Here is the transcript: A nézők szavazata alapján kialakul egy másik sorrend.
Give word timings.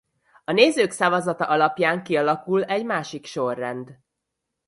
A 0.43 0.51
nézők 0.51 0.91
szavazata 0.91 1.45
alapján 1.47 2.03
kialakul 2.03 2.63
egy 2.63 2.85
másik 2.85 3.25
sorrend. 3.25 3.89